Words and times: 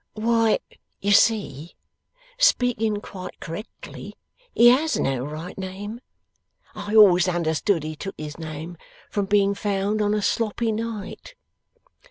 'Why, 0.13 0.57
you 0.99 1.11
see, 1.11 1.75
speaking 2.39 3.01
quite 3.01 3.39
correctly, 3.39 4.15
he 4.51 4.69
has 4.69 4.97
no 4.99 5.23
right 5.23 5.55
name. 5.59 6.01
I 6.73 6.95
always 6.95 7.27
understood 7.27 7.83
he 7.83 7.95
took 7.95 8.15
his 8.17 8.39
name 8.39 8.77
from 9.11 9.27
being 9.27 9.53
found 9.53 10.01
on 10.01 10.15
a 10.15 10.23
Sloppy 10.23 10.71
night. 10.71 11.35